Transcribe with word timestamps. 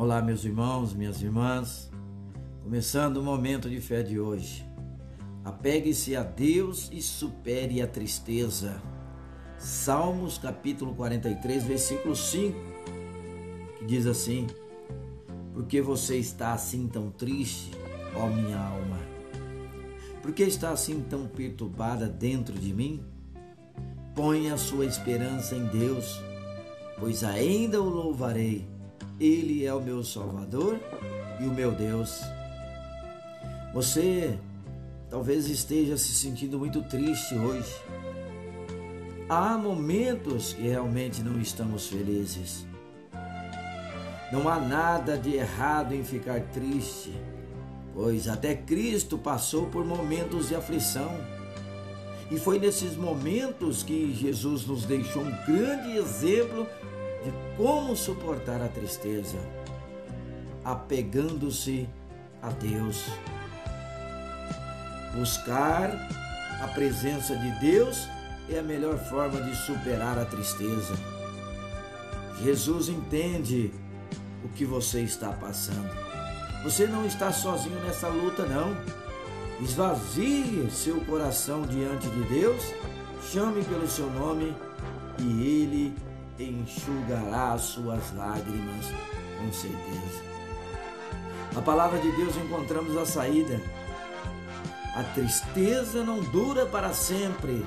Olá, 0.00 0.22
meus 0.22 0.46
irmãos, 0.46 0.94
minhas 0.94 1.20
irmãs. 1.20 1.90
Começando 2.62 3.18
o 3.18 3.22
momento 3.22 3.68
de 3.68 3.82
fé 3.82 4.02
de 4.02 4.18
hoje. 4.18 4.66
Apegue-se 5.44 6.16
a 6.16 6.22
Deus 6.22 6.88
e 6.90 7.02
supere 7.02 7.82
a 7.82 7.86
tristeza. 7.86 8.80
Salmos 9.58 10.38
capítulo 10.38 10.94
43, 10.94 11.64
versículo 11.64 12.16
5, 12.16 12.58
que 13.78 13.84
diz 13.84 14.06
assim: 14.06 14.46
Porque 15.52 15.82
você 15.82 16.16
está 16.16 16.54
assim 16.54 16.88
tão 16.88 17.10
triste, 17.10 17.70
ó 18.16 18.26
minha 18.26 18.58
alma? 18.58 19.00
Por 20.22 20.32
que 20.32 20.44
está 20.44 20.70
assim 20.70 21.02
tão 21.02 21.26
perturbada 21.26 22.08
dentro 22.08 22.58
de 22.58 22.72
mim? 22.72 23.04
Ponha 24.14 24.54
a 24.54 24.56
sua 24.56 24.86
esperança 24.86 25.54
em 25.54 25.66
Deus, 25.66 26.18
pois 26.98 27.22
ainda 27.22 27.82
o 27.82 27.90
louvarei 27.90 28.79
ele 29.20 29.66
é 29.66 29.74
o 29.74 29.82
meu 29.82 30.02
Salvador 30.02 30.80
e 31.38 31.44
o 31.44 31.52
meu 31.52 31.72
Deus. 31.72 32.22
Você 33.74 34.38
talvez 35.10 35.48
esteja 35.48 35.98
se 35.98 36.14
sentindo 36.14 36.58
muito 36.58 36.80
triste 36.82 37.34
hoje. 37.34 37.74
Há 39.28 39.58
momentos 39.58 40.54
que 40.54 40.62
realmente 40.62 41.22
não 41.22 41.38
estamos 41.38 41.86
felizes. 41.86 42.66
Não 44.32 44.48
há 44.48 44.58
nada 44.58 45.18
de 45.18 45.34
errado 45.34 45.92
em 45.92 46.02
ficar 46.02 46.40
triste, 46.52 47.12
pois 47.92 48.26
até 48.26 48.54
Cristo 48.54 49.18
passou 49.18 49.66
por 49.66 49.84
momentos 49.84 50.48
de 50.48 50.54
aflição. 50.54 51.10
E 52.30 52.38
foi 52.38 52.58
nesses 52.58 52.96
momentos 52.96 53.82
que 53.82 54.14
Jesus 54.14 54.64
nos 54.64 54.84
deixou 54.84 55.22
um 55.22 55.32
grande 55.44 55.96
exemplo 55.96 56.66
de 57.24 57.32
como 57.56 57.96
suportar 57.96 58.62
a 58.62 58.68
tristeza, 58.68 59.38
apegando-se 60.64 61.88
a 62.42 62.50
Deus. 62.50 63.04
Buscar 65.14 65.90
a 66.62 66.68
presença 66.68 67.36
de 67.36 67.50
Deus 67.60 68.08
é 68.48 68.58
a 68.58 68.62
melhor 68.62 68.98
forma 68.98 69.40
de 69.40 69.54
superar 69.56 70.18
a 70.18 70.24
tristeza. 70.24 70.94
Jesus 72.42 72.88
entende 72.88 73.72
o 74.44 74.48
que 74.48 74.64
você 74.64 75.00
está 75.00 75.30
passando. 75.30 75.90
Você 76.64 76.86
não 76.86 77.06
está 77.06 77.32
sozinho 77.32 77.78
nessa 77.80 78.08
luta, 78.08 78.44
não. 78.46 78.76
Esvazie 79.62 80.70
seu 80.70 81.00
coração 81.02 81.62
diante 81.62 82.08
de 82.08 82.22
Deus, 82.24 82.62
chame 83.30 83.62
pelo 83.64 83.86
seu 83.86 84.10
nome 84.10 84.54
e 85.18 85.62
Ele 85.62 85.94
enxugará 86.44 87.52
as 87.52 87.62
suas 87.62 88.14
lágrimas, 88.14 88.86
com 89.38 89.52
certeza. 89.52 90.30
Na 91.52 91.62
palavra 91.62 91.98
de 91.98 92.10
Deus 92.12 92.36
encontramos 92.36 92.96
a 92.96 93.04
saída. 93.04 93.60
A 94.94 95.02
tristeza 95.14 96.02
não 96.02 96.20
dura 96.20 96.66
para 96.66 96.92
sempre, 96.92 97.64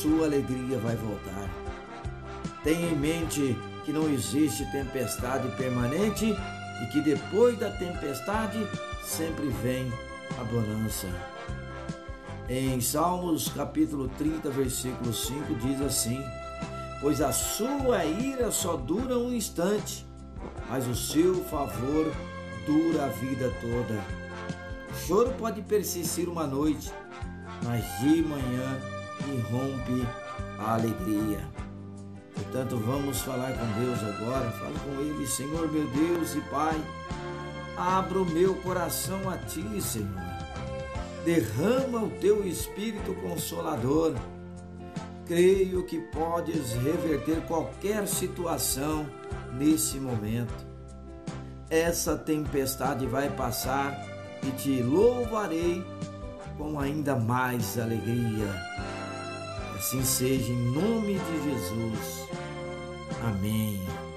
sua 0.00 0.26
alegria 0.26 0.78
vai 0.78 0.96
voltar. 0.96 1.48
Tenha 2.64 2.90
em 2.90 2.96
mente 2.96 3.56
que 3.84 3.92
não 3.92 4.08
existe 4.08 4.64
tempestade 4.70 5.48
permanente 5.56 6.26
e 6.26 6.86
que 6.92 7.00
depois 7.00 7.58
da 7.58 7.70
tempestade 7.70 8.58
sempre 9.04 9.48
vem 9.62 9.92
a 10.40 10.44
bonança. 10.44 11.08
Em 12.48 12.80
Salmos 12.80 13.48
capítulo 13.48 14.08
30, 14.18 14.50
versículo 14.50 15.12
5 15.12 15.54
diz 15.56 15.80
assim: 15.80 16.22
pois 17.02 17.20
a 17.20 17.32
sua 17.32 18.04
ira 18.04 18.52
só 18.52 18.76
dura 18.76 19.18
um 19.18 19.34
instante, 19.34 20.06
mas 20.70 20.86
o 20.86 20.94
seu 20.94 21.44
favor 21.44 22.10
dura 22.64 23.06
a 23.06 23.08
vida 23.08 23.52
toda. 23.60 24.00
O 24.88 25.06
choro 25.06 25.34
pode 25.36 25.60
persistir 25.62 26.28
uma 26.28 26.46
noite, 26.46 26.92
mas 27.64 27.84
de 27.98 28.22
manhã 28.22 28.80
irrompe 29.28 30.06
a 30.58 30.74
alegria. 30.74 31.40
Portanto, 32.34 32.76
vamos 32.76 33.20
falar 33.20 33.52
com 33.52 33.80
Deus 33.80 33.98
agora. 33.98 34.50
Fala 34.52 34.78
com 34.78 35.00
Ele, 35.00 35.26
Senhor 35.26 35.70
meu 35.70 35.86
Deus 35.88 36.34
e 36.36 36.40
Pai. 36.42 36.80
Abra 37.76 38.20
o 38.20 38.24
meu 38.24 38.54
coração 38.56 39.28
a 39.28 39.36
Ti, 39.38 39.80
Senhor. 39.80 40.08
Derrama 41.24 42.02
o 42.02 42.10
Teu 42.10 42.46
Espírito 42.46 43.14
Consolador 43.14 44.14
creio 45.26 45.84
que 45.84 45.98
podes 45.98 46.72
reverter 46.74 47.40
qualquer 47.46 48.06
situação 48.06 49.06
nesse 49.52 49.98
momento. 49.98 50.66
Essa 51.70 52.16
tempestade 52.16 53.06
vai 53.06 53.30
passar 53.30 54.06
e 54.42 54.50
te 54.50 54.82
louvarei 54.82 55.84
com 56.58 56.78
ainda 56.78 57.16
mais 57.16 57.78
alegria. 57.78 58.54
Assim 59.76 60.04
seja 60.04 60.52
em 60.52 60.72
nome 60.72 61.18
de 61.18 61.50
Jesus. 61.50 62.28
Amém. 63.24 64.11